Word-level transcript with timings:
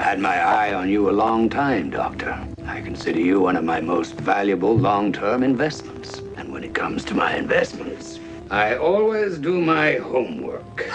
I 0.00 0.04
had 0.04 0.20
my 0.20 0.38
eye 0.40 0.74
on 0.74 0.88
you 0.88 1.10
a 1.10 1.18
long 1.24 1.48
time, 1.48 1.90
Doctor. 1.90 2.38
I 2.68 2.80
consider 2.82 3.18
you 3.18 3.40
one 3.40 3.56
of 3.56 3.64
my 3.64 3.80
most 3.80 4.14
valuable 4.14 4.78
long-term 4.78 5.42
investments. 5.42 6.18
And 6.36 6.52
when 6.52 6.62
it 6.62 6.72
comes 6.72 7.04
to 7.06 7.14
my 7.14 7.34
investments, 7.34 8.20
I 8.48 8.76
always 8.76 9.38
do 9.38 9.60
my 9.60 9.94
homework. 9.94 10.88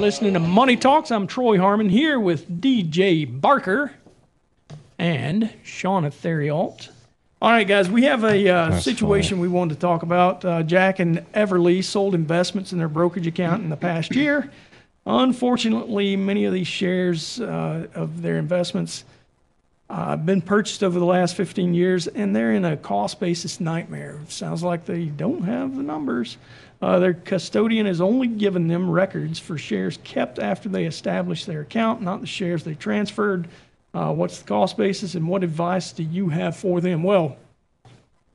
Listening 0.00 0.32
to 0.32 0.40
Money 0.40 0.78
Talks. 0.78 1.10
I'm 1.10 1.26
Troy 1.26 1.58
Harmon 1.58 1.90
here 1.90 2.18
with 2.18 2.62
DJ 2.62 3.26
Barker 3.38 3.92
and 4.98 5.52
Shauna 5.62 6.10
Theriault. 6.10 6.88
All 7.42 7.50
right, 7.50 7.68
guys, 7.68 7.90
we 7.90 8.04
have 8.04 8.24
a 8.24 8.48
uh, 8.48 8.80
situation 8.80 9.40
we 9.40 9.48
wanted 9.48 9.74
to 9.74 9.80
talk 9.80 10.02
about. 10.02 10.42
Uh, 10.42 10.62
Jack 10.62 11.00
and 11.00 11.18
Everly 11.34 11.84
sold 11.84 12.14
investments 12.14 12.72
in 12.72 12.78
their 12.78 12.88
brokerage 12.88 13.26
account 13.26 13.62
in 13.62 13.68
the 13.68 13.76
past 13.76 14.14
year. 14.16 14.50
Unfortunately, 15.04 16.16
many 16.16 16.46
of 16.46 16.54
these 16.54 16.66
shares 16.66 17.38
uh, 17.38 17.86
of 17.94 18.22
their 18.22 18.38
investments 18.38 19.04
uh, 19.90 20.16
been 20.16 20.40
purchased 20.40 20.84
over 20.84 21.00
the 21.00 21.04
last 21.04 21.34
15 21.36 21.74
years, 21.74 22.06
and 22.06 22.34
they're 22.34 22.52
in 22.52 22.64
a 22.64 22.76
cost 22.76 23.18
basis 23.18 23.58
nightmare. 23.58 24.20
Sounds 24.28 24.62
like 24.62 24.84
they 24.84 25.06
don't 25.06 25.42
have 25.42 25.74
the 25.74 25.82
numbers. 25.82 26.36
Uh, 26.80 27.00
their 27.00 27.12
custodian 27.12 27.86
has 27.86 28.00
only 28.00 28.28
given 28.28 28.68
them 28.68 28.88
records 28.88 29.40
for 29.40 29.58
shares 29.58 29.98
kept 30.04 30.38
after 30.38 30.68
they 30.68 30.84
established 30.86 31.44
their 31.44 31.62
account, 31.62 32.02
not 32.02 32.20
the 32.20 32.26
shares 32.26 32.62
they 32.62 32.74
transferred. 32.74 33.48
Uh, 33.92 34.12
what's 34.12 34.38
the 34.38 34.46
cost 34.46 34.76
basis, 34.76 35.16
and 35.16 35.26
what 35.26 35.42
advice 35.42 35.90
do 35.90 36.04
you 36.04 36.28
have 36.28 36.56
for 36.56 36.80
them? 36.80 37.02
Well, 37.02 37.36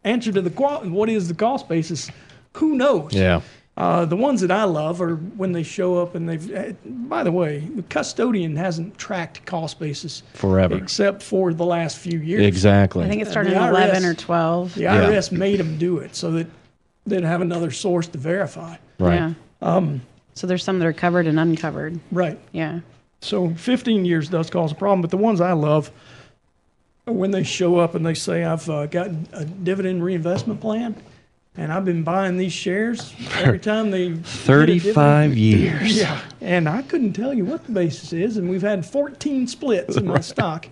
answer 0.03 0.33
to 0.33 0.41
the 0.41 0.49
what 0.49 1.09
is 1.09 1.29
the 1.29 1.33
cost 1.33 1.69
basis? 1.69 2.11
Who 2.53 2.75
knows? 2.75 3.13
Yeah. 3.13 3.39
Uh, 3.77 4.05
the 4.05 4.15
ones 4.15 4.39
that 4.39 4.51
I 4.51 4.63
love 4.63 5.01
are 5.01 5.15
when 5.15 5.51
they 5.51 5.63
show 5.63 5.97
up 6.01 6.15
and 6.15 6.29
they've. 6.29 6.49
eh, 6.53 6.73
By 6.85 7.23
the 7.23 7.31
way, 7.31 7.59
the 7.59 7.83
custodian 7.83 8.55
hasn't 8.55 8.97
tracked 8.97 9.45
cost 9.45 9.79
basis 9.79 10.23
Forever. 10.33 10.77
except 10.77 11.21
for 11.21 11.53
the 11.53 11.65
last 11.65 11.97
few 11.97 12.19
years. 12.19 12.45
Exactly. 12.45 13.03
I 13.03 13.09
think 13.09 13.21
it 13.21 13.27
started 13.27 13.51
The 13.53 13.57
in 13.61 13.69
11 13.69 14.05
or 14.05 14.13
12. 14.13 14.75
The 14.75 14.83
IRS 14.85 15.31
made 15.33 15.59
them 15.59 15.77
do 15.77 15.97
it 15.97 16.15
so 16.15 16.31
that 16.31 16.47
they'd 17.05 17.23
have 17.25 17.41
another 17.41 17.69
source 17.69 18.07
to 18.07 18.17
verify. 18.17 18.77
right. 18.99 19.15
Yeah. 19.15 19.33
Um, 19.61 20.01
So 20.35 20.47
there's 20.47 20.63
some 20.63 20.79
that 20.79 20.85
are 20.85 20.93
covered 20.93 21.27
and 21.27 21.37
uncovered. 21.39 21.99
Right. 22.13 22.39
Yeah. 22.53 22.79
So 23.21 23.49
15 23.55 24.05
years 24.05 24.29
does 24.29 24.49
cause 24.49 24.71
a 24.71 24.75
problem, 24.75 25.01
but 25.01 25.11
the 25.11 25.17
ones 25.17 25.41
I 25.41 25.51
love 25.51 25.91
are 27.07 27.13
when 27.13 27.31
they 27.31 27.43
show 27.43 27.77
up 27.79 27.93
and 27.95 28.05
they 28.05 28.13
say, 28.13 28.45
I've 28.45 28.69
uh, 28.69 28.85
got 28.85 29.09
a 29.33 29.43
dividend 29.45 30.01
reinvestment 30.03 30.61
plan 30.61 30.95
and 31.57 31.71
I've 31.71 31.85
been 31.85 32.03
buying 32.03 32.37
these 32.37 32.53
shares 32.53 33.13
every 33.35 33.59
time 33.59 33.91
they. 33.91 34.09
get 34.09 34.25
35 34.25 35.37
years. 35.37 35.97
Yeah. 36.01 36.19
And 36.41 36.67
I 36.69 36.81
couldn't 36.83 37.13
tell 37.13 37.33
you 37.33 37.45
what 37.45 37.65
the 37.65 37.71
basis 37.71 38.13
is, 38.13 38.37
and 38.37 38.49
we've 38.49 38.61
had 38.61 38.85
14 38.85 39.47
splits 39.47 39.97
in 39.97 40.05
my 40.05 40.19
stock. 40.21 40.67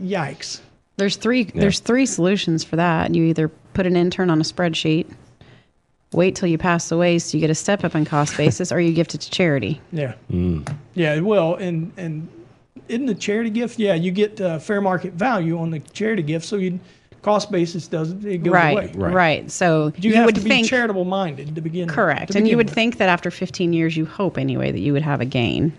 Yikes. 0.00 0.60
There's 0.96 1.16
three 1.16 1.44
there's 1.44 1.78
three 1.80 2.06
solutions 2.06 2.64
for 2.64 2.76
that. 2.76 3.14
You 3.14 3.24
either 3.24 3.48
put 3.74 3.86
an 3.86 3.96
intern 3.96 4.30
on 4.30 4.40
a 4.40 4.44
spreadsheet, 4.44 5.06
wait 6.12 6.34
till 6.36 6.48
you 6.48 6.56
pass 6.58 6.90
away 6.90 7.18
so 7.18 7.36
you 7.36 7.40
get 7.40 7.50
a 7.50 7.54
step 7.54 7.84
up 7.84 7.94
in 7.94 8.04
cost 8.04 8.36
basis, 8.38 8.72
or 8.72 8.80
you 8.80 8.92
gift 8.92 9.14
it 9.14 9.20
to 9.22 9.30
charity. 9.30 9.80
Yeah. 9.92 10.14
Yeah. 10.94 11.20
Well, 11.20 11.54
and 11.56 11.92
and 11.96 12.28
isn't 12.88 13.06
the 13.06 13.14
charity 13.14 13.50
gift? 13.50 13.78
Yeah, 13.78 13.94
you 13.94 14.10
get 14.10 14.40
uh, 14.40 14.58
fair 14.58 14.80
market 14.80 15.12
value 15.14 15.58
on 15.58 15.70
the 15.70 15.80
charity 15.80 16.22
gift, 16.22 16.46
so 16.46 16.56
you 16.56 16.80
cost 17.26 17.50
basis 17.50 17.88
doesn't 17.88 18.24
it 18.24 18.38
goes 18.44 18.52
right, 18.52 18.94
away. 18.94 19.10
right. 19.12 19.50
So 19.50 19.92
You, 19.98 20.10
you, 20.10 20.16
have 20.16 20.26
would 20.26 20.36
to 20.36 20.40
be 20.42 20.48
think 20.48 20.68
charitable 20.68 21.04
minded 21.04 21.56
to 21.56 21.60
begin. 21.60 21.88
correct, 21.88 22.32
to 22.32 22.38
and 22.38 22.46
you 22.48 22.56
would 22.56 22.66
with. 22.66 22.74
think 22.74 22.98
that 22.98 23.08
after 23.08 23.32
15 23.32 23.72
years, 23.72 23.96
you 23.96 24.06
hope 24.06 24.38
anyway 24.38 24.70
that 24.70 24.78
you 24.78 24.92
would 24.92 25.02
have 25.02 25.20
a 25.20 25.24
gain 25.24 25.72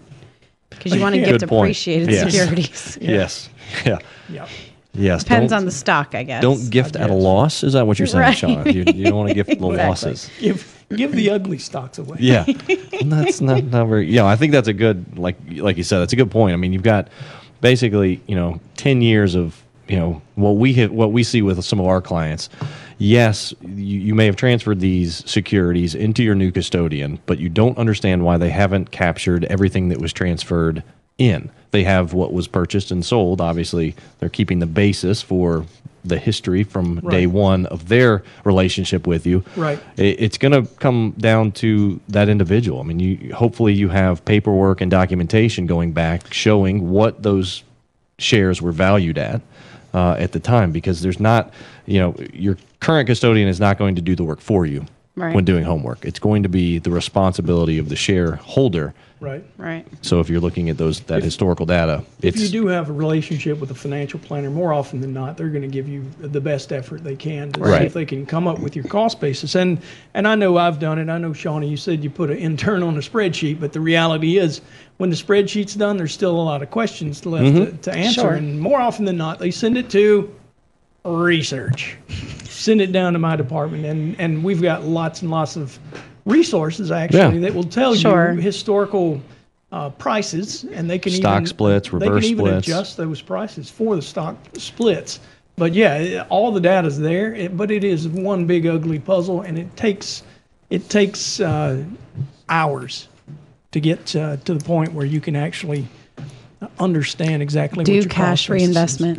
because 0.70 0.94
you 0.94 1.00
want 1.00 1.16
to 1.16 1.20
Yeah. 1.22 1.28
gift 1.28 1.40
Good 1.40 1.50
point. 1.50 1.68
appreciated 1.68 2.12
Yes. 2.12 2.24
securities. 2.34 2.98
Yes. 3.02 3.50
Yeah. 3.86 4.00
Yeah. 4.30 4.48
Yes. 4.94 5.24
Depends 5.24 5.54
on 5.54 5.64
the 5.66 5.72
stock, 5.72 6.16
I 6.16 6.24
guess. 6.24 6.42
Don't 6.42 6.70
gift 6.70 6.96
at 6.98 7.10
a 7.10 7.14
loss. 7.14 7.64
Is 7.64 7.74
that 7.74 7.88
what 7.88 7.98
you're 7.98 8.08
saying, 8.08 8.22
Right. 8.24 8.38
Sean? 8.38 8.66
You, 8.66 8.84
you 8.94 9.04
don't 9.06 9.16
want 9.16 9.30
to 9.30 9.36
gift 9.36 9.48
the 9.60 9.70
Exactly. 9.70 9.78
losses. 9.78 10.30
Give 10.42 10.86
give 10.96 11.12
the 11.14 11.30
ugly 11.30 11.60
stocks 11.60 11.98
away. 11.98 12.18
Yeah. 12.20 12.44
And 13.00 13.10
that's 13.14 13.40
not, 13.40 13.64
not 13.66 13.88
very. 13.88 14.10
Yeah, 14.12 14.26
I 14.26 14.36
think 14.36 14.52
that's 14.52 14.68
a 14.68 14.74
good 14.74 15.18
like 15.18 15.38
like 15.52 15.78
you 15.78 15.84
said. 15.84 16.00
That's 16.00 16.12
a 16.14 16.16
good 16.18 16.32
point. 16.32 16.54
I 16.54 16.58
mean, 16.58 16.74
you've 16.74 16.84
got 16.84 17.08
basically 17.62 18.20
you 18.28 18.36
know 18.36 18.60
ten 18.76 19.02
years 19.02 19.34
of 19.36 19.56
you 19.88 19.98
know 19.98 20.22
what 20.36 20.52
we 20.58 20.74
have, 20.74 20.92
what 20.92 21.12
we 21.12 21.24
see 21.24 21.42
with 21.42 21.64
some 21.64 21.80
of 21.80 21.86
our 21.88 22.02
clients. 22.02 22.50
Yes, 23.00 23.54
you, 23.62 24.00
you 24.00 24.16
may 24.16 24.26
have 24.26 24.36
transferred 24.36 24.80
these 24.80 25.30
securities 25.30 25.94
into 25.96 26.24
your 26.24 26.36
new 26.36 26.52
custodian, 26.52 27.20
but 27.26 27.38
you 27.40 27.50
don't 27.50 27.78
understand 27.78 28.24
why 28.26 28.38
they 28.38 28.50
haven't 28.50 28.92
captured 28.92 29.46
everything 29.46 29.90
that 29.90 30.00
was 30.00 30.12
transferred 30.14 30.84
in. 31.18 31.50
They 31.72 31.84
have 31.84 32.14
what 32.14 32.34
was 32.34 32.48
purchased 32.48 32.92
and 32.92 33.06
sold. 33.06 33.40
Obviously, 33.42 33.96
they're 34.20 34.30
keeping 34.30 34.60
the 34.60 34.66
basis 34.66 35.22
for 35.22 35.66
the 36.06 36.18
history 36.18 36.64
from 36.64 37.02
day 37.10 37.28
one 37.28 37.66
of 37.66 37.90
their 37.90 38.24
relationship 38.46 39.06
with 39.06 39.26
you. 39.28 39.44
Right. 39.58 39.78
It- 39.98 40.20
It's 40.22 40.38
going 40.38 40.54
to 40.54 40.72
come 40.76 41.14
down 41.18 41.52
to 41.54 42.00
that 42.08 42.30
individual. 42.30 42.80
I 42.80 42.84
mean, 42.84 43.00
you 43.00 43.34
hopefully 43.36 43.74
you 43.74 43.90
have 43.90 44.24
paperwork 44.26 44.80
and 44.82 44.90
documentation 44.90 45.66
going 45.68 45.92
back 45.92 46.34
showing 46.34 46.90
what 46.90 47.24
those 47.24 47.64
shares 48.20 48.62
were 48.62 48.72
valued 48.72 49.18
at 49.18 49.42
uh, 49.94 50.16
at 50.20 50.32
the 50.32 50.40
time, 50.40 50.72
because 50.72 51.02
there's 51.02 51.20
not, 51.20 51.54
you 51.86 52.00
know, 52.00 52.16
your 52.34 52.58
current 52.80 53.08
custodian 53.08 53.48
is 53.48 53.60
not 53.60 53.78
going 53.78 53.96
to 53.96 54.02
do 54.02 54.16
the 54.16 54.24
work 54.24 54.42
for 54.42 54.66
you 54.66 54.86
Right. 55.18 55.34
when 55.34 55.46
doing 55.46 55.64
homework. 55.64 56.06
It's 56.06 56.20
going 56.20 56.44
to 56.44 56.50
be 56.50 56.78
the 56.78 56.92
responsibility 56.92 57.80
of 57.80 57.90
the 57.90 57.96
shareholder. 57.96 58.94
Right. 59.20 59.44
Right. 59.58 59.88
So 60.04 60.20
if 60.20 60.30
you're 60.30 60.40
looking 60.40 60.70
at 60.70 60.78
those 60.78 61.00
that 61.02 61.24
historical 61.24 61.66
data, 61.66 62.04
If 62.22 62.36
it's 62.36 62.44
you 62.44 62.62
do 62.62 62.68
have 62.68 62.88
a 62.92 62.94
relationship 62.94 63.60
with 63.60 63.72
a 63.72 63.74
financial 63.74 64.20
planner, 64.20 64.52
more 64.52 64.72
often 64.74 65.02
than 65.02 65.14
not, 65.14 65.36
they're 65.36 65.50
going 65.50 65.64
to 65.64 65.68
give 65.68 65.88
you 65.88 66.06
the 66.20 66.40
best 66.40 66.72
effort 66.72 67.04
they 67.04 67.16
can 67.16 67.52
to 67.54 67.66
see 67.66 67.86
if 67.86 67.94
they 67.94 68.06
can 68.06 68.28
come 68.28 68.48
up 68.48 68.60
with 68.60 68.76
your 68.76 68.86
cost 68.86 69.20
basis. 69.20 69.56
And 69.56 69.80
and 70.14 70.28
I 70.28 70.36
know 70.36 70.56
I've 70.58 70.78
done 70.78 71.00
it. 71.00 71.10
I 71.10 71.18
know 71.18 71.34
Shawnee, 71.34 71.68
you 71.68 71.78
said 71.78 72.04
you 72.04 72.12
put 72.12 72.30
an 72.30 72.38
intern 72.38 72.84
on 72.84 72.96
a 72.96 73.00
spreadsheet, 73.02 73.60
but 73.60 73.74
the 73.74 73.82
reality 73.82 74.38
is, 74.38 74.62
when 74.98 75.10
the 75.10 75.16
spreadsheet's 75.16 75.74
done, 75.74 75.98
there's 75.98 76.14
still 76.14 76.40
a 76.40 76.46
lot 76.52 76.62
of 76.62 76.70
questions 76.70 77.26
left 77.26 77.46
Mm-hmm. 77.56 77.76
to, 77.78 77.82
to 77.90 77.92
answer. 77.94 78.22
Sure. 78.22 78.34
And 78.34 78.60
more 78.62 78.80
often 78.80 79.06
than 79.06 79.18
not, 79.18 79.40
they 79.40 79.50
send 79.50 79.80
it 79.80 79.90
to 79.90 80.32
research. 81.04 81.98
Send 82.58 82.82
it 82.82 82.92
down 82.92 83.14
to 83.14 83.20
my 83.20 83.36
department, 83.36 83.86
and 83.86 84.16
and 84.20 84.44
we've 84.44 84.62
got 84.64 84.84
lots 84.84 85.22
and 85.22 85.30
lots 85.30 85.56
of 85.56 85.78
resources 86.26 86.90
actually 86.90 87.20
Yeah. 87.20 87.40
that 87.42 87.54
will 87.54 87.64
tell 87.64 87.94
Sure. 87.94 88.34
you 88.34 88.42
historical 88.42 89.22
uh, 89.72 89.90
prices, 89.92 90.66
and 90.74 90.90
they 90.90 90.98
can 90.98 91.12
Stock 91.12 91.36
even, 91.42 91.46
splits, 91.46 91.90
they 91.90 91.98
reverse 91.98 92.24
can 92.24 92.32
even 92.32 92.48
adjust 92.48 92.98
those 92.98 93.22
prices 93.22 93.70
for 93.70 93.96
the 93.96 94.02
stock 94.02 94.36
splits. 94.58 95.20
But 95.56 95.74
yeah, 95.74 96.26
all 96.30 96.52
the 96.52 96.60
data 96.60 96.88
is 96.88 96.98
there, 96.98 97.36
it, 97.36 97.56
but 97.56 97.70
it 97.70 97.84
is 97.84 98.08
one 98.08 98.46
big 98.46 98.66
ugly 98.66 98.98
puzzle, 99.00 99.42
and 99.42 99.58
it 99.60 99.76
takes 99.78 100.24
it 100.72 100.90
takes 100.90 101.40
uh, 101.40 101.84
hours 102.50 103.08
to 103.72 103.80
get 103.80 104.16
uh, 104.16 104.38
to 104.46 104.54
the 104.56 104.64
point 104.66 104.94
where 104.94 105.06
you 105.06 105.22
can 105.22 105.36
actually 105.36 105.88
understand 106.80 107.44
exactly 107.44 107.78
what 107.82 107.86
Do 107.86 107.94
your 107.94 108.06
cash 108.06 108.48
cost 108.48 108.50
basis 108.50 109.02
is. 109.02 109.18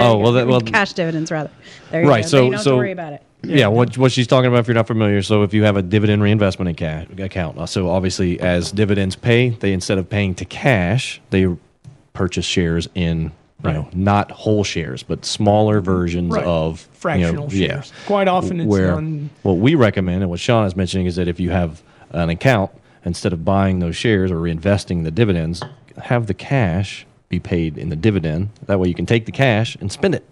Reinvestment. 0.00 0.20
oh 0.20 0.22
well, 0.22 0.32
that, 0.32 0.46
well 0.46 0.60
cash 0.78 0.92
dividends 0.92 1.30
rather. 1.30 1.50
There 1.90 2.02
you 2.02 2.08
Right, 2.08 2.22
Go. 2.24 2.28
so- 2.28 2.44
you 2.44 2.50
don't 2.52 2.60
so- 2.60 2.70
have 2.70 2.74
to 2.74 2.76
worry 2.76 2.92
about 2.92 3.12
it. 3.14 3.22
Yeah, 3.42 3.68
what 3.68 3.96
what 3.96 4.12
she's 4.12 4.26
talking 4.26 4.48
about, 4.48 4.60
if 4.60 4.68
you're 4.68 4.74
not 4.74 4.86
familiar, 4.86 5.22
so 5.22 5.42
if 5.44 5.54
you 5.54 5.62
have 5.64 5.76
a 5.76 5.82
dividend 5.82 6.22
reinvestment 6.22 6.68
account, 6.70 7.18
account, 7.18 7.56
uh, 7.56 7.64
so 7.64 7.88
obviously 7.88 8.38
as 8.38 8.70
dividends 8.70 9.16
pay, 9.16 9.48
they 9.48 9.72
instead 9.72 9.96
of 9.96 10.10
paying 10.10 10.34
to 10.34 10.44
cash, 10.44 11.22
they 11.30 11.46
purchase 12.12 12.44
shares 12.44 12.86
in 12.94 13.32
you 13.64 13.72
know 13.72 13.80
Right. 13.84 13.96
not 13.96 14.30
whole 14.30 14.62
shares, 14.62 15.02
but 15.02 15.24
smaller 15.24 15.80
versions 15.80 16.34
Right. 16.34 16.44
of 16.44 16.80
you 16.82 16.86
know, 16.86 16.98
Fractional 17.00 17.52
yeah. 17.54 17.68
shares. 17.68 17.92
Quite 18.06 18.28
often 18.28 18.60
it's 18.60 18.68
where 18.68 18.88
done- 18.92 19.30
what 19.42 19.54
we 19.56 19.74
recommend 19.74 20.20
and 20.22 20.28
what 20.30 20.38
Sean 20.40 20.66
is 20.66 20.76
mentioning 20.76 21.06
is 21.06 21.16
that 21.16 21.26
if 21.26 21.40
you 21.40 21.48
have 21.50 21.82
an 22.10 22.28
account, 22.28 22.70
instead 23.06 23.32
of 23.32 23.42
buying 23.42 23.78
those 23.78 23.96
shares 23.96 24.30
or 24.30 24.36
reinvesting 24.36 25.04
the 25.04 25.10
dividends, 25.10 25.62
have 26.02 26.26
the 26.26 26.34
cash 26.34 27.06
be 27.30 27.40
paid 27.40 27.78
in 27.78 27.88
the 27.88 27.96
dividend. 27.96 28.50
That 28.66 28.78
way 28.78 28.88
you 28.88 28.94
can 28.94 29.06
take 29.06 29.24
the 29.24 29.32
cash 29.32 29.76
and 29.76 29.90
spend 29.90 30.14
it. 30.14 30.24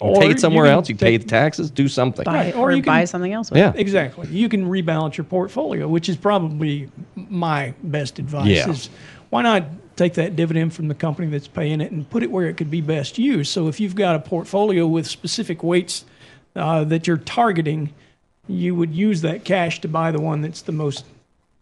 You 0.00 0.08
Or 0.08 0.20
take 0.20 0.30
it 0.32 0.40
somewhere 0.40 0.66
you 0.66 0.72
else. 0.72 0.88
You 0.88 0.96
pay 0.96 1.16
the 1.16 1.26
taxes. 1.26 1.70
Do 1.70 1.88
something. 1.88 2.24
Buy 2.24 2.44
it 2.46 2.56
or 2.56 2.70
or, 2.70 2.72
you 2.72 2.82
can- 2.82 2.90
buy 2.92 3.04
something 3.04 3.32
else. 3.32 3.50
With 3.50 3.58
Yeah. 3.58 3.70
It. 3.74 3.80
Exactly. 3.80 4.26
You 4.28 4.48
can 4.48 4.66
rebalance 4.68 5.16
your 5.16 5.24
portfolio, 5.24 5.86
which 5.86 6.08
is 6.08 6.16
probably 6.16 6.88
my 7.14 7.74
best 7.84 8.18
advice. 8.18 8.46
Yeah. 8.48 8.70
Is 8.70 8.88
why 9.30 9.42
not 9.42 9.64
take 9.96 10.14
that 10.14 10.36
dividend 10.36 10.72
from 10.72 10.88
the 10.88 10.94
company 10.94 11.28
that's 11.28 11.48
paying 11.48 11.80
it 11.80 11.92
and 11.92 12.08
put 12.08 12.22
it 12.22 12.30
where 12.30 12.46
it 12.46 12.56
could 12.56 12.70
be 12.70 12.80
best 12.80 13.18
used? 13.18 13.50
So 13.52 13.68
if 13.68 13.78
you've 13.78 13.94
got 13.96 14.14
a 14.16 14.20
portfolio 14.20 14.86
with 14.86 15.06
specific 15.06 15.62
weights 15.62 16.04
uh, 16.56 16.84
that 16.84 17.06
you're 17.06 17.16
targeting, 17.18 17.90
you 18.46 18.74
would 18.74 18.94
use 18.94 19.20
that 19.22 19.44
cash 19.44 19.80
to 19.82 19.88
buy 19.88 20.12
the 20.12 20.20
one 20.20 20.40
that's 20.40 20.62
the 20.62 20.72
most 20.72 21.04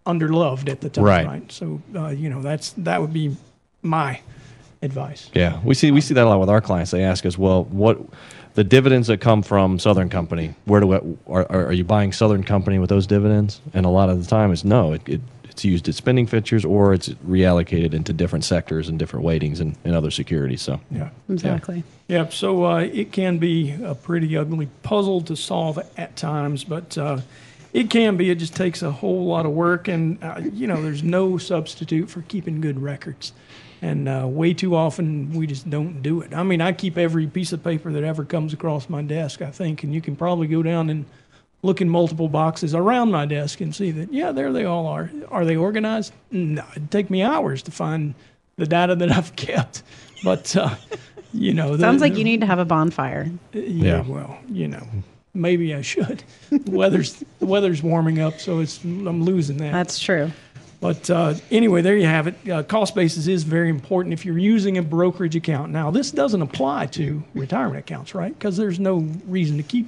underloved 0.06 0.68
at 0.68 0.80
the 0.82 0.88
time, 0.90 1.04
Right. 1.04 1.26
right? 1.26 1.50
So 1.52 1.80
uh, 1.96 2.08
you 2.08 2.28
know 2.30 2.40
that's 2.40 2.72
that 2.78 3.00
would 3.00 3.12
be 3.12 3.34
my 3.82 4.20
advice. 4.82 5.30
Yeah, 5.34 5.60
we 5.64 5.74
see 5.74 5.90
we 5.90 6.00
see 6.00 6.14
that 6.14 6.24
a 6.24 6.28
lot 6.28 6.40
with 6.40 6.50
our 6.50 6.60
clients. 6.60 6.90
They 6.90 7.04
ask 7.04 7.26
us, 7.26 7.36
well, 7.38 7.64
what 7.64 7.98
the 8.54 8.64
dividends 8.64 9.08
that 9.08 9.20
come 9.20 9.42
from 9.42 9.78
Southern 9.78 10.08
Company? 10.08 10.54
Where 10.64 10.80
do 10.80 10.86
we, 10.86 10.96
are, 11.26 11.46
are 11.50 11.66
are 11.66 11.72
you 11.72 11.84
buying 11.84 12.12
Southern 12.12 12.42
Company 12.42 12.78
with 12.78 12.90
those 12.90 13.06
dividends? 13.06 13.60
And 13.74 13.86
a 13.86 13.90
lot 13.90 14.08
of 14.08 14.22
the 14.22 14.28
time, 14.28 14.52
it's 14.52 14.64
no. 14.64 14.92
It, 14.92 15.08
it 15.08 15.20
it's 15.56 15.64
used 15.64 15.88
as 15.88 15.96
spending 15.96 16.26
features, 16.26 16.66
or 16.66 16.92
it's 16.92 17.08
reallocated 17.26 17.94
into 17.94 18.12
different 18.12 18.44
sectors 18.44 18.90
and 18.90 18.98
different 18.98 19.24
weightings 19.24 19.58
and, 19.58 19.74
and 19.84 19.94
other 19.94 20.10
securities. 20.10 20.60
So 20.60 20.80
Yeah. 20.90 21.08
Exactly. 21.30 21.82
Yep. 22.08 22.34
So 22.34 22.66
uh, 22.66 22.80
it 22.80 23.10
can 23.10 23.38
be 23.38 23.74
a 23.82 23.94
pretty 23.94 24.36
ugly 24.36 24.68
puzzle 24.82 25.22
to 25.22 25.34
solve 25.34 25.78
at 25.96 26.14
times, 26.14 26.62
but 26.62 26.98
uh, 26.98 27.20
it 27.72 27.88
can 27.88 28.18
be. 28.18 28.30
It 28.30 28.36
just 28.36 28.54
takes 28.54 28.82
a 28.82 28.90
whole 28.90 29.24
lot 29.24 29.46
of 29.46 29.52
work, 29.52 29.88
and 29.88 30.22
uh, 30.22 30.42
you 30.52 30.66
know, 30.66 30.82
there's 30.82 31.02
no 31.02 31.38
substitute 31.38 32.10
for 32.10 32.20
keeping 32.22 32.60
good 32.60 32.82
records. 32.82 33.32
And 33.82 34.08
uh, 34.08 34.26
way 34.26 34.54
too 34.54 34.74
often 34.74 35.32
we 35.32 35.46
just 35.46 35.68
don't 35.68 36.02
do 36.02 36.22
it. 36.22 36.32
I 36.34 36.42
mean, 36.42 36.60
I 36.60 36.72
keep 36.72 36.96
every 36.96 37.26
piece 37.26 37.52
of 37.52 37.62
paper 37.62 37.92
that 37.92 38.04
ever 38.04 38.24
comes 38.24 38.52
across 38.54 38.88
my 38.88 39.02
desk. 39.02 39.42
I 39.42 39.50
think, 39.50 39.82
and 39.84 39.92
you 39.94 40.00
can 40.00 40.16
probably 40.16 40.46
go 40.46 40.62
down 40.62 40.88
and 40.90 41.04
look 41.62 41.80
in 41.80 41.88
multiple 41.88 42.28
boxes 42.28 42.74
around 42.74 43.10
my 43.10 43.26
desk 43.26 43.60
and 43.60 43.74
see 43.74 43.90
that 43.90 44.12
yeah, 44.12 44.32
there 44.32 44.52
they 44.52 44.64
all 44.64 44.86
are. 44.86 45.10
Are 45.30 45.44
they 45.44 45.56
organized? 45.56 46.12
No, 46.30 46.64
it'd 46.72 46.90
take 46.90 47.10
me 47.10 47.22
hours 47.22 47.62
to 47.64 47.70
find 47.70 48.14
the 48.56 48.66
data 48.66 48.94
that 48.94 49.10
I've 49.18 49.36
kept. 49.36 49.82
But 50.24 50.56
uh, 50.56 50.74
you 51.34 51.52
know, 51.52 51.76
the- 51.76 51.82
Sounds 51.82 52.00
like 52.00 52.16
you 52.16 52.24
need 52.24 52.40
to 52.40 52.46
have 52.46 52.58
a 52.58 52.64
bonfire. 52.64 53.30
yeah, 53.52 53.60
Yeah. 53.62 54.00
well, 54.06 54.38
you 54.48 54.68
know, 54.68 54.86
maybe 55.34 55.74
I 55.74 55.82
should. 55.82 56.24
the 56.50 56.70
weather's 56.76 57.22
the 57.40 57.46
weather's 57.46 57.82
warming 57.82 58.20
up, 58.20 58.40
so 58.40 58.60
it's 58.60 58.82
I'm 58.82 59.22
losing 59.24 59.58
that. 59.58 59.72
That's 59.72 59.98
true. 59.98 60.30
But 60.80 61.08
uh, 61.08 61.34
anyway, 61.50 61.80
there 61.82 61.96
you 61.96 62.06
have 62.06 62.26
it. 62.26 62.48
Uh, 62.48 62.62
cost 62.62 62.94
basis 62.94 63.26
is 63.26 63.44
very 63.44 63.70
important 63.70 64.12
if 64.12 64.24
you're 64.24 64.38
using 64.38 64.78
a 64.78 64.82
brokerage 64.82 65.34
account. 65.34 65.72
Now, 65.72 65.90
this 65.90 66.10
doesn't 66.10 66.42
apply 66.42 66.86
to 66.86 67.22
retirement 67.34 67.78
accounts, 67.78 68.14
right? 68.14 68.32
Because 68.32 68.56
there's 68.56 68.78
no 68.78 68.98
reason 69.26 69.56
to 69.56 69.62
keep 69.62 69.86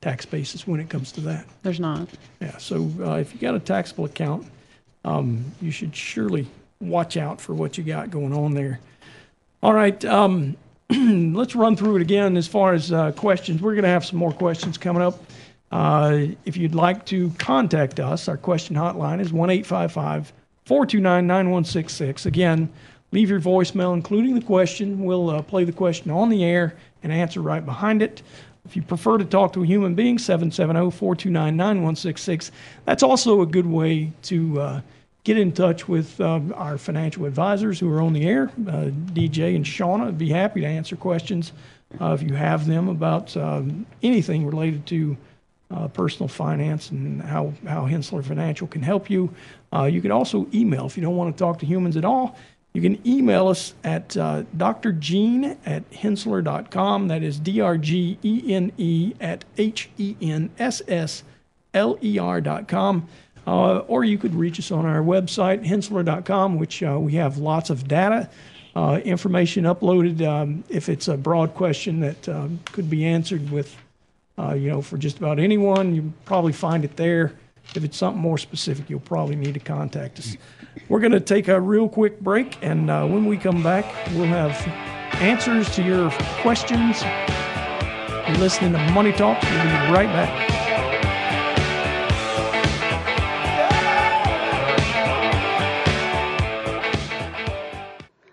tax 0.00 0.26
basis 0.26 0.66
when 0.66 0.80
it 0.80 0.90
comes 0.90 1.12
to 1.12 1.20
that. 1.22 1.46
There's 1.62 1.80
not. 1.80 2.08
Yeah. 2.40 2.58
So 2.58 2.90
uh, 3.00 3.14
if 3.14 3.32
you 3.32 3.40
got 3.40 3.54
a 3.54 3.60
taxable 3.60 4.04
account, 4.04 4.46
um, 5.04 5.44
you 5.60 5.70
should 5.70 5.96
surely 5.96 6.46
watch 6.80 7.16
out 7.16 7.40
for 7.40 7.54
what 7.54 7.78
you 7.78 7.84
got 7.84 8.10
going 8.10 8.34
on 8.34 8.54
there. 8.54 8.80
All 9.62 9.72
right. 9.72 10.04
Um, 10.04 10.56
let's 10.90 11.54
run 11.54 11.76
through 11.76 11.96
it 11.96 12.02
again 12.02 12.36
as 12.36 12.46
far 12.46 12.74
as 12.74 12.92
uh, 12.92 13.12
questions. 13.12 13.62
We're 13.62 13.72
going 13.72 13.84
to 13.84 13.88
have 13.88 14.04
some 14.04 14.18
more 14.18 14.32
questions 14.32 14.76
coming 14.76 15.02
up. 15.02 15.18
Uh, 15.72 16.26
if 16.44 16.56
you'd 16.56 16.74
like 16.74 17.04
to 17.06 17.30
contact 17.38 17.98
us, 17.98 18.28
our 18.28 18.36
question 18.36 18.76
hotline 18.76 19.20
is 19.20 19.32
1 19.32 19.48
855 19.48 20.32
429 20.66 21.26
9166. 21.26 22.26
Again, 22.26 22.70
leave 23.10 23.30
your 23.30 23.40
voicemail, 23.40 23.94
including 23.94 24.34
the 24.34 24.44
question. 24.44 25.02
We'll 25.02 25.30
uh, 25.30 25.42
play 25.42 25.64
the 25.64 25.72
question 25.72 26.10
on 26.10 26.28
the 26.28 26.44
air 26.44 26.76
and 27.02 27.10
answer 27.10 27.40
right 27.40 27.64
behind 27.64 28.02
it. 28.02 28.22
If 28.66 28.76
you 28.76 28.82
prefer 28.82 29.16
to 29.16 29.24
talk 29.24 29.54
to 29.54 29.62
a 29.62 29.66
human 29.66 29.94
being, 29.94 30.18
770 30.18 30.90
429 30.90 31.56
9166. 31.56 32.52
That's 32.84 33.02
also 33.02 33.40
a 33.40 33.46
good 33.46 33.66
way 33.66 34.12
to 34.24 34.60
uh, 34.60 34.80
get 35.24 35.38
in 35.38 35.52
touch 35.52 35.88
with 35.88 36.20
um, 36.20 36.52
our 36.54 36.76
financial 36.76 37.24
advisors 37.24 37.80
who 37.80 37.90
are 37.90 38.02
on 38.02 38.12
the 38.12 38.28
air. 38.28 38.50
Uh, 38.68 38.90
DJ 39.14 39.56
and 39.56 39.64
Shauna 39.64 40.06
would 40.06 40.18
be 40.18 40.28
happy 40.28 40.60
to 40.60 40.66
answer 40.66 40.96
questions 40.96 41.52
uh, 42.00 42.12
if 42.12 42.22
you 42.22 42.34
have 42.34 42.66
them 42.66 42.88
about 42.88 43.34
um, 43.38 43.86
anything 44.02 44.46
related 44.46 44.86
to 44.88 45.16
uh, 45.72 45.88
personal 45.88 46.28
finance 46.28 46.90
and 46.90 47.22
how, 47.22 47.52
how 47.66 47.86
Hensssler 47.86 48.24
Financial 48.24 48.66
can 48.66 48.82
help 48.82 49.08
you. 49.08 49.32
Uh, 49.72 49.84
you 49.84 50.02
can 50.02 50.10
also 50.10 50.46
email 50.52 50.86
if 50.86 50.96
you 50.96 51.02
don't 51.02 51.16
want 51.16 51.34
to 51.34 51.42
talk 51.42 51.58
to 51.60 51.66
humans 51.66 51.96
at 51.96 52.04
all. 52.04 52.36
You 52.74 52.80
can 52.80 53.06
email 53.06 53.48
us 53.48 53.74
at 53.84 54.16
uh, 54.16 54.44
drgene 54.56 55.58
at 55.66 55.90
hensssler.com. 55.90 57.08
That 57.08 57.22
is 57.22 57.38
D 57.38 57.60
R 57.60 57.76
G 57.76 58.18
E 58.22 58.54
N 58.54 58.72
E 58.78 59.12
at 59.20 59.44
H 59.58 59.90
E 59.98 60.16
N 60.22 60.50
S 60.58 60.80
S 60.88 61.22
L 61.74 61.98
E 62.02 62.18
R.com. 62.18 63.08
Uh, 63.46 63.78
or 63.78 64.04
you 64.04 64.16
could 64.16 64.34
reach 64.34 64.58
us 64.58 64.70
on 64.70 64.86
our 64.86 65.02
website, 65.02 65.66
hensssler.com, 65.66 66.58
which 66.58 66.82
uh, 66.82 66.98
we 66.98 67.14
have 67.14 67.38
lots 67.38 67.70
of 67.70 67.88
data, 67.88 68.30
uh, 68.76 69.00
information 69.04 69.64
uploaded. 69.64 70.22
Um, 70.26 70.62
if 70.68 70.88
it's 70.88 71.08
a 71.08 71.16
broad 71.16 71.52
question 71.54 72.00
that 72.00 72.28
um, 72.28 72.60
could 72.66 72.88
be 72.88 73.04
answered 73.04 73.50
with 73.50 73.76
uh, 74.38 74.54
you 74.54 74.70
know, 74.70 74.82
for 74.82 74.96
just 74.96 75.18
about 75.18 75.38
anyone. 75.38 75.94
You 75.94 76.12
probably 76.24 76.52
find 76.52 76.84
it 76.84 76.96
there. 76.96 77.32
If 77.74 77.84
it's 77.84 77.96
something 77.96 78.20
more 78.20 78.38
specific, 78.38 78.90
you'll 78.90 79.00
probably 79.00 79.36
need 79.36 79.54
to 79.54 79.60
contact 79.60 80.18
us. 80.18 80.36
We're 80.88 81.00
going 81.00 81.12
to 81.12 81.20
take 81.20 81.48
a 81.48 81.60
real 81.60 81.88
quick 81.88 82.20
break, 82.20 82.58
and 82.62 82.90
uh, 82.90 83.06
when 83.06 83.26
we 83.26 83.36
come 83.36 83.62
back, 83.62 83.84
we'll 84.12 84.24
have 84.26 84.52
answers 85.20 85.74
to 85.76 85.82
your 85.82 86.10
questions. 86.40 87.02
You're 88.28 88.38
listening 88.38 88.72
to 88.72 88.90
Money 88.92 89.12
Talks. 89.12 89.44
We'll 89.44 89.62
be 89.62 89.92
right 89.92 90.06
back. 90.06 90.51